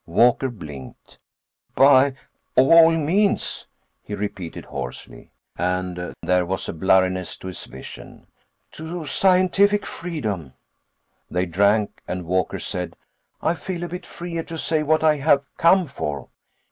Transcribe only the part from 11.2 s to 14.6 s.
They drank, and Walker said: "I feel a bit freer to